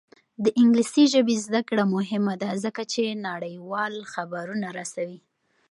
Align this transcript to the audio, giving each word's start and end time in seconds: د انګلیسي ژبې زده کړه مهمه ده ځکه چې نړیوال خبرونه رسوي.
د 0.43 0.45
انګلیسي 0.61 1.03
ژبې 1.13 1.35
زده 1.45 1.61
کړه 1.69 1.83
مهمه 1.95 2.33
ده 2.43 2.49
ځکه 2.63 2.81
چې 2.93 3.21
نړیوال 3.27 3.93
خبرونه 4.13 4.67
رسوي. 4.79 5.19